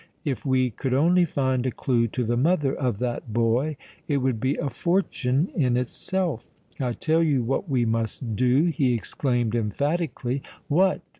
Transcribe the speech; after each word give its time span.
If 0.25 0.43
we 0.47 0.71
could 0.71 0.95
only 0.95 1.25
find 1.25 1.63
a 1.67 1.71
clue 1.71 2.07
to 2.07 2.23
the 2.23 2.35
mother 2.35 2.73
of 2.73 2.97
that 2.97 3.31
boy, 3.31 3.77
it 4.07 4.17
would 4.17 4.39
be 4.39 4.55
a 4.55 4.67
fortune 4.67 5.51
in 5.53 5.77
itself. 5.77 6.49
I 6.79 6.93
tell 6.93 7.21
you 7.21 7.43
what 7.43 7.69
we 7.69 7.85
must 7.85 8.35
do!" 8.35 8.63
he 8.63 8.95
exclaimed 8.95 9.53
emphatically. 9.53 10.41
"What?" 10.67 11.01